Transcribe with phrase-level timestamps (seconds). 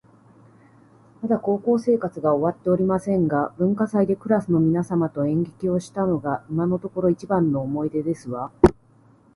[1.21, 8.51] まだ高校生活が終わっておりませんが、文化祭でクラスの皆様と演劇をしたのが今のところ一番の思い出ですわ